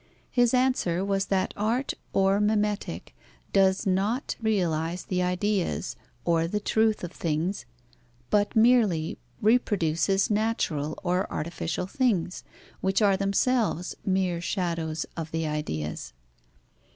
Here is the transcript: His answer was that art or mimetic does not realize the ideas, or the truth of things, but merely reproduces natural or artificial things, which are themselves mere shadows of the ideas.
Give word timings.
His 0.31 0.51
answer 0.55 1.05
was 1.05 1.27
that 1.27 1.53
art 1.55 1.93
or 2.11 2.39
mimetic 2.39 3.13
does 3.53 3.85
not 3.85 4.35
realize 4.41 5.03
the 5.05 5.21
ideas, 5.21 5.95
or 6.25 6.47
the 6.47 6.59
truth 6.59 7.03
of 7.03 7.11
things, 7.11 7.67
but 8.31 8.55
merely 8.55 9.19
reproduces 9.43 10.31
natural 10.31 10.97
or 11.03 11.31
artificial 11.31 11.85
things, 11.85 12.43
which 12.79 12.99
are 12.99 13.15
themselves 13.15 13.95
mere 14.03 14.41
shadows 14.41 15.05
of 15.15 15.29
the 15.29 15.45
ideas. 15.45 16.13